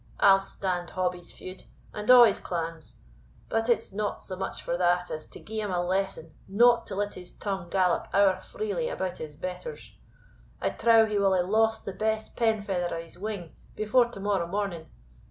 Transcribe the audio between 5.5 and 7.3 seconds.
him a lesson not to let